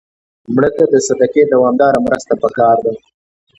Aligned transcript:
مړه 0.53 0.69
ته 0.75 0.83
د 0.93 0.95
صدقې 1.07 1.43
دوامداره 1.53 1.99
مرسته 2.07 2.33
پکار 2.43 2.77
ده 2.85 2.93